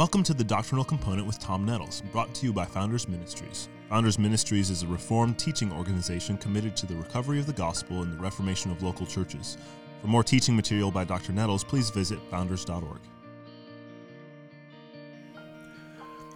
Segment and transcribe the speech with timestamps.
[0.00, 3.68] Welcome to the Doctrinal Component with Tom Nettles, brought to you by Founders Ministries.
[3.90, 8.10] Founders Ministries is a reformed teaching organization committed to the recovery of the gospel and
[8.10, 9.58] the reformation of local churches.
[10.00, 11.34] For more teaching material by Dr.
[11.34, 13.00] Nettles, please visit founders.org.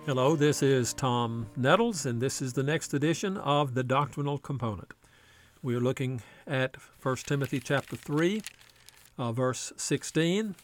[0.04, 4.92] Hello, this is Tom Nettles, and this is the next edition of the Doctrinal Component.
[5.62, 8.42] We are looking at 1 Timothy chapter 3,
[9.16, 10.54] uh, verse 16,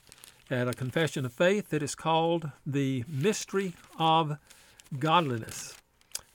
[0.50, 4.36] at a confession of faith that is called the mystery of
[4.98, 5.74] godliness.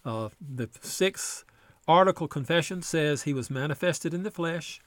[0.05, 1.43] Uh, the sixth
[1.87, 4.79] article confession says he was manifested in the flesh,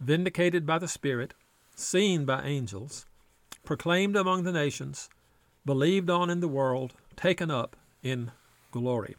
[0.00, 1.34] vindicated by the Spirit,
[1.76, 3.06] seen by angels,
[3.64, 5.08] proclaimed among the nations,
[5.64, 8.32] believed on in the world, taken up in
[8.72, 9.14] glory.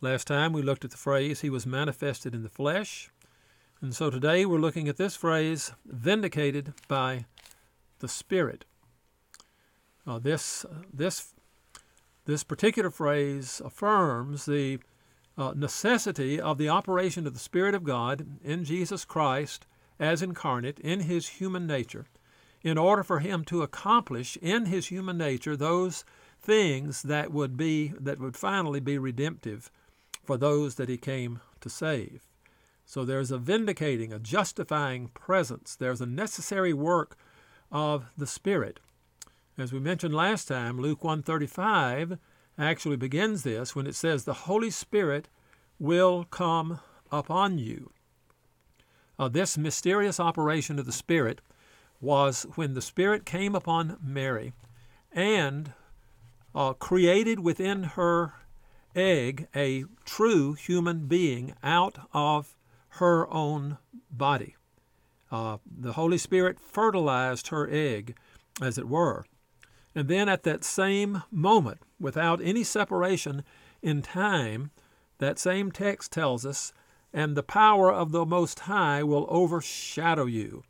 [0.00, 3.10] Last time we looked at the phrase, he was manifested in the flesh.
[3.80, 7.24] And so today we're looking at this phrase, vindicated by
[7.98, 8.64] the Spirit.
[10.06, 11.34] Uh, this, this,
[12.24, 14.78] this particular phrase affirms the
[15.36, 19.66] uh, necessity of the operation of the Spirit of God in Jesus Christ
[20.00, 22.06] as incarnate in his human nature
[22.62, 26.04] in order for him to accomplish in his human nature those
[26.40, 29.70] things that would be that would finally be redemptive
[30.24, 32.26] for those that he came to save.
[32.84, 35.76] So there's a vindicating, a justifying presence.
[35.76, 37.16] There's a necessary work
[37.70, 38.80] of the Spirit.
[39.56, 42.18] As we mentioned last time, Luke 135
[42.58, 45.28] actually begins this when it says the Holy Spirit
[45.78, 46.80] will come
[47.10, 47.90] upon you.
[49.18, 51.40] Uh, this mysterious operation of the Spirit
[52.00, 54.52] was when the Spirit came upon Mary
[55.12, 55.72] and
[56.54, 58.34] uh, created within her
[58.94, 62.56] egg a true human being out of
[62.90, 63.78] her own
[64.10, 64.56] body.
[65.30, 68.16] Uh, the Holy Spirit fertilized her egg,
[68.60, 69.24] as it were.
[69.94, 73.44] And then at that same moment, without any separation
[73.82, 74.70] in time,
[75.18, 76.72] that same text tells us,
[77.12, 80.62] and the power of the Most High will overshadow you.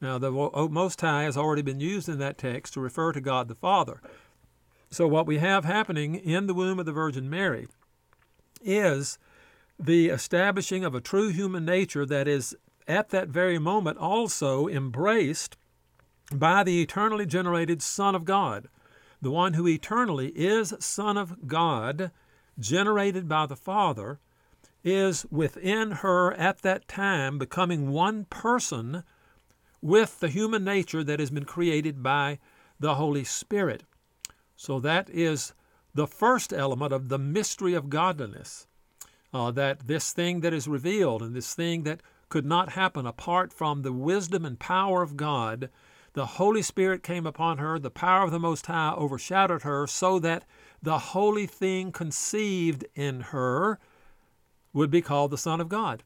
[0.00, 3.48] Now, the Most High has already been used in that text to refer to God
[3.48, 4.00] the Father.
[4.90, 7.68] So, what we have happening in the womb of the Virgin Mary
[8.62, 9.18] is
[9.78, 12.56] the establishing of a true human nature that is
[12.90, 15.56] at that very moment also embraced
[16.32, 18.68] by the eternally generated Son of God,
[19.22, 22.10] the one who eternally is Son of God,
[22.58, 24.18] generated by the Father,
[24.82, 29.04] is within her at that time becoming one person
[29.82, 32.38] with the human nature that has been created by
[32.78, 33.84] the Holy Spirit.
[34.56, 35.54] So that is
[35.94, 38.66] the first element of the mystery of godliness.
[39.32, 42.00] Uh, that this thing that is revealed and this thing that
[42.30, 45.68] could not happen apart from the wisdom and power of God,
[46.14, 50.18] the Holy Spirit came upon her, the power of the Most High overshadowed her, so
[50.18, 50.46] that
[50.82, 53.78] the holy thing conceived in her
[54.72, 56.02] would be called the Son of God.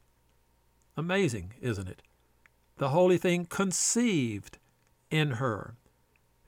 [0.97, 2.01] Amazing, isn't it?
[2.77, 4.57] the holy thing conceived
[5.09, 5.75] in her.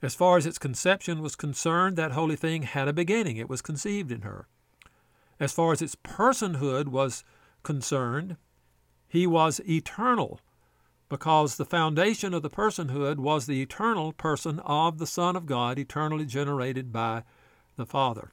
[0.02, 3.36] As far as its conception was concerned, that holy thing had a beginning.
[3.36, 4.46] It was conceived in her.
[5.40, 7.24] As far as its personhood was
[7.62, 8.36] concerned,
[9.08, 10.40] he was eternal
[11.08, 15.78] because the foundation of the personhood was the eternal person of the Son of God,
[15.78, 17.22] eternally generated by
[17.76, 18.32] the Father.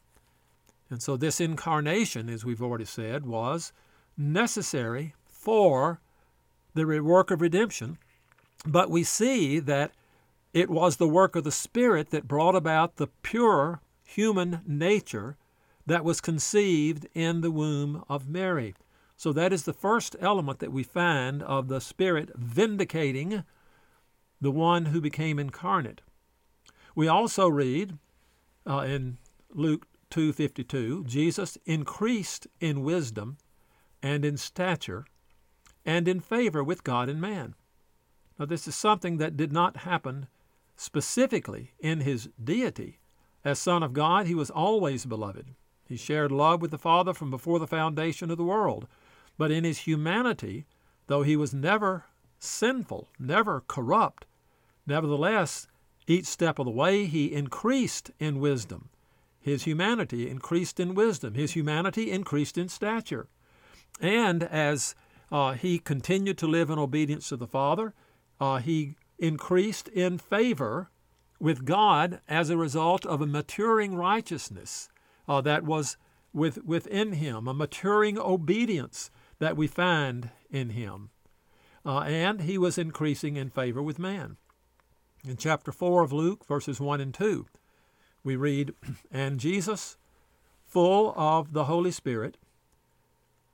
[0.89, 3.71] And so this incarnation, as we've already said, was
[4.17, 6.01] necessary for
[6.73, 7.97] the work of redemption,
[8.65, 9.91] but we see that
[10.53, 15.37] it was the work of the Spirit that brought about the pure human nature
[15.85, 18.75] that was conceived in the womb of Mary.
[19.17, 23.43] So that is the first element that we find of the Spirit vindicating
[24.41, 26.01] the one who became incarnate.
[26.95, 27.97] We also read
[28.67, 29.17] uh, in
[29.49, 33.37] Luke 2:52, Jesus increased in wisdom
[34.01, 35.05] and in stature
[35.85, 37.55] and in favor with God and man.
[38.37, 40.27] Now, this is something that did not happen
[40.75, 42.99] specifically in his deity.
[43.43, 45.53] As Son of God, he was always beloved.
[45.87, 48.87] He shared love with the Father from before the foundation of the world.
[49.37, 50.65] But in his humanity,
[51.07, 52.05] though he was never
[52.39, 54.25] sinful, never corrupt,
[54.85, 55.67] nevertheless,
[56.07, 58.89] each step of the way he increased in wisdom.
[59.39, 61.33] His humanity increased in wisdom.
[61.33, 63.27] His humanity increased in stature.
[63.99, 64.95] And as
[65.31, 67.93] uh, he continued to live in obedience to the Father.
[68.39, 70.89] Uh, he increased in favor
[71.39, 74.89] with God as a result of a maturing righteousness
[75.27, 75.97] uh, that was
[76.33, 79.09] with, within him, a maturing obedience
[79.39, 81.09] that we find in him.
[81.85, 84.37] Uh, and he was increasing in favor with man.
[85.27, 87.45] In chapter 4 of Luke, verses 1 and 2,
[88.23, 88.73] we read,
[89.11, 89.97] And Jesus,
[90.65, 92.37] full of the Holy Spirit,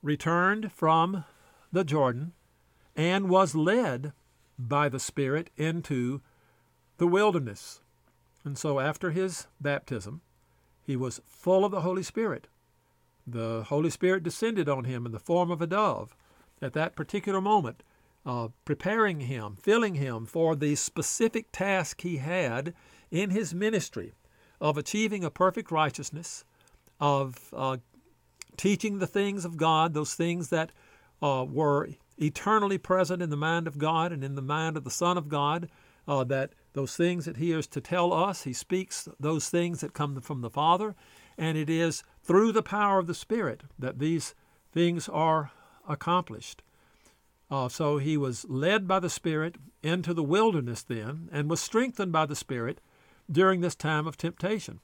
[0.02, 1.26] returned from
[1.72, 2.34] the Jordan
[2.96, 4.14] and was led
[4.58, 6.22] by the Spirit into
[6.98, 7.82] the wilderness.
[8.44, 10.22] And so, after his baptism,
[10.84, 12.48] he was full of the Holy Spirit.
[13.32, 16.16] The Holy Spirit descended on him in the form of a dove
[16.62, 17.84] at that particular moment,
[18.26, 22.74] uh, preparing him, filling him for the specific task he had
[23.10, 24.14] in his ministry
[24.60, 26.46] of achieving a perfect righteousness,
[27.00, 27.78] of uh,
[28.58, 30.72] teaching the things of God, those things that
[31.22, 34.92] uh, were eternally present in the mind of God and in the mind of the
[34.92, 35.70] Son of God,
[36.08, 39.94] uh, that those things that he is to tell us, he speaks those things that
[39.94, 40.96] come from the Father,
[41.38, 44.36] and it is through the power of the Spirit that these
[44.72, 45.52] things are
[45.88, 46.62] accomplished.
[47.50, 52.12] Uh, so he was led by the Spirit into the wilderness then, and was strengthened
[52.12, 52.80] by the Spirit
[53.30, 54.80] during this time of temptation.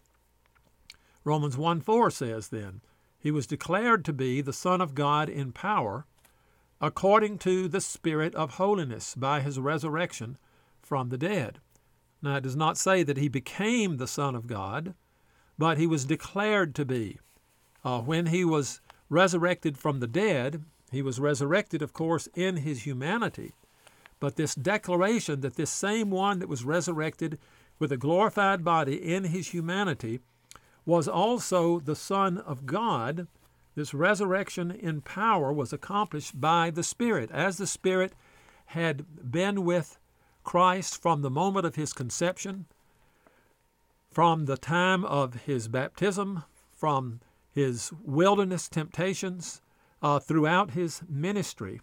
[1.24, 2.82] Romans 1 4 says then,
[3.20, 6.06] He was declared to be the Son of God in power,
[6.82, 10.38] according to the Spirit of holiness, by his resurrection
[10.82, 11.60] from the dead.
[12.22, 14.96] Now, it does not say that he became the Son of God,
[15.58, 17.20] but he was declared to be.
[17.84, 22.84] Uh, when he was resurrected from the dead, he was resurrected, of course, in his
[22.84, 23.54] humanity.
[24.20, 27.38] But this declaration that this same one that was resurrected
[27.80, 30.20] with a glorified body in his humanity
[30.86, 33.28] was also the Son of God,
[33.76, 37.30] this resurrection in power was accomplished by the Spirit.
[37.30, 38.14] As the Spirit
[38.68, 40.00] had been with
[40.44, 42.66] Christ from the moment of his conception,
[44.10, 47.20] from the time of his baptism, from
[47.58, 49.64] his wilderness temptations,
[50.04, 51.82] uh, throughout his ministry,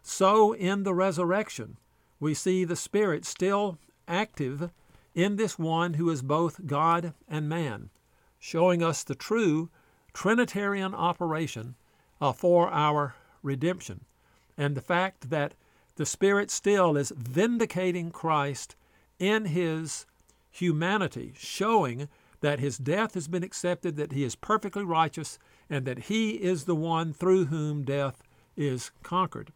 [0.00, 1.76] so in the resurrection,
[2.18, 3.76] we see the Spirit still
[4.08, 4.70] active
[5.14, 7.90] in this one who is both God and man,
[8.38, 9.68] showing us the true
[10.14, 11.74] Trinitarian operation
[12.18, 14.06] uh, for our redemption,
[14.56, 15.52] and the fact that
[15.96, 18.76] the Spirit still is vindicating Christ
[19.18, 20.06] in his
[20.50, 22.08] humanity, showing
[22.42, 25.38] that his death has been accepted, that he is perfectly righteous,
[25.70, 28.22] and that he is the one through whom death
[28.56, 29.52] is conquered.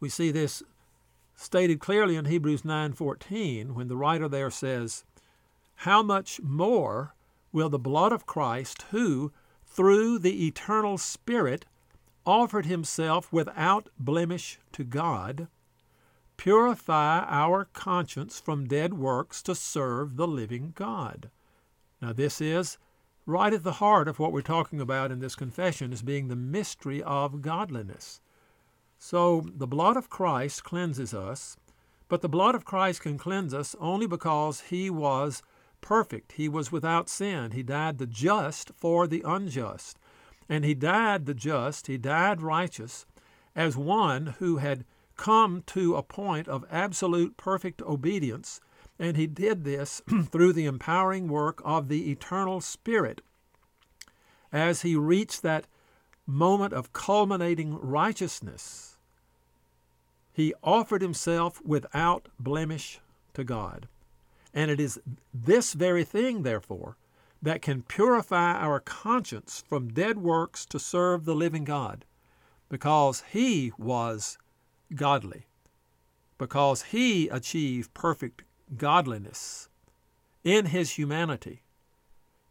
[0.00, 0.62] We see this
[1.34, 5.04] stated clearly in Hebrews 9:14 when the writer there says,
[5.74, 7.14] "How much more
[7.52, 9.32] will the blood of Christ, who
[9.66, 11.66] through the eternal Spirit
[12.24, 15.48] offered himself without blemish to God,
[16.36, 21.30] purify our conscience from dead works to serve the living God?"
[22.00, 22.78] Now this is
[23.26, 26.36] right at the heart of what we're talking about in this confession as being the
[26.36, 28.20] mystery of godliness.
[28.98, 31.56] So the blood of Christ cleanses us,
[32.08, 35.42] but the blood of Christ can cleanse us only because he was
[35.80, 36.32] perfect.
[36.32, 37.52] He was without sin.
[37.52, 39.98] He died the just for the unjust.
[40.48, 43.06] And he died the just, he died righteous,
[43.54, 44.84] as one who had
[45.16, 48.60] come to a point of absolute perfect obedience.
[49.00, 53.22] And he did this through the empowering work of the eternal Spirit.
[54.52, 55.66] As he reached that
[56.26, 58.98] moment of culminating righteousness,
[60.34, 63.00] he offered himself without blemish
[63.32, 63.88] to God.
[64.52, 65.00] And it is
[65.32, 66.98] this very thing, therefore,
[67.40, 72.04] that can purify our conscience from dead works to serve the living God,
[72.68, 74.36] because he was
[74.94, 75.46] godly,
[76.36, 78.42] because he achieved perfect
[78.76, 79.68] godliness
[80.44, 81.62] in his humanity.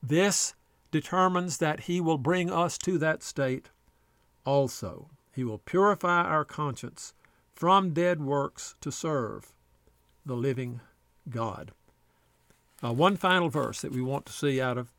[0.02, 0.54] This
[0.92, 3.70] determines that he will bring us to that state
[4.46, 5.10] also.
[5.34, 7.14] He will purify our conscience
[7.54, 9.52] from dead works to serve
[10.26, 10.82] the living
[11.30, 11.72] God.
[12.84, 14.94] Uh, one final verse that we want to see out of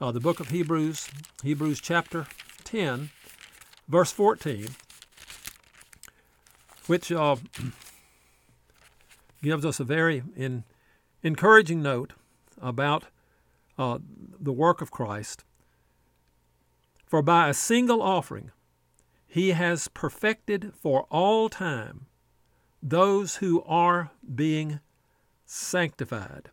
[0.00, 1.08] uh, the book of Hebrews,
[1.42, 2.26] Hebrews chapter
[2.64, 3.10] 10,
[3.88, 4.68] verse 14,
[6.86, 7.36] which uh,
[9.42, 10.64] gives us a very in,
[11.22, 12.12] encouraging note
[12.60, 13.04] about
[13.78, 13.98] uh,
[14.40, 15.44] the work of Christ.
[17.06, 18.52] For by a single offering,
[19.26, 22.06] he has perfected for all time
[22.82, 24.80] those who are being
[25.44, 26.50] sanctified.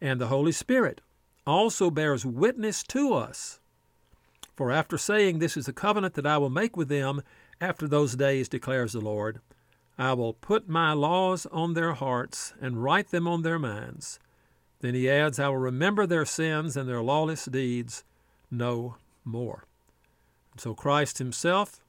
[0.00, 1.00] And the Holy Spirit
[1.46, 3.60] also bears witness to us.
[4.54, 7.22] For after saying, This is the covenant that I will make with them
[7.60, 9.40] after those days, declares the Lord,
[9.96, 14.18] I will put my laws on their hearts and write them on their minds.
[14.80, 18.04] Then he adds, I will remember their sins and their lawless deeds
[18.50, 19.64] no more.
[20.56, 21.80] So Christ himself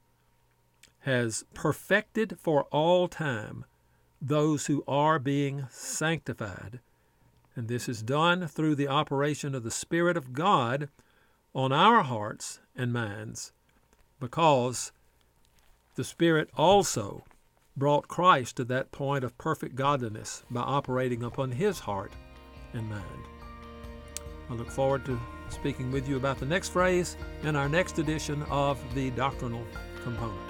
[1.00, 3.64] has perfected for all time
[4.20, 6.80] those who are being sanctified.
[7.54, 10.88] And this is done through the operation of the Spirit of God
[11.54, 13.52] on our hearts and minds,
[14.20, 14.92] because
[15.94, 17.24] the Spirit also
[17.76, 22.12] brought Christ to that point of perfect godliness by operating upon his heart
[22.72, 23.04] and mind.
[24.48, 28.42] I look forward to speaking with you about the next phrase in our next edition
[28.44, 29.64] of the doctrinal
[30.02, 30.40] component.